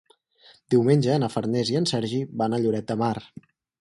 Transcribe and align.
Diumenge 0.73 1.17
na 1.23 1.29
Farners 1.35 1.71
i 1.73 1.77
en 1.81 1.85
Sergi 1.91 2.23
van 2.43 2.57
a 2.57 2.61
Lloret 2.65 2.89
de 2.93 2.99
Mar. 3.03 3.15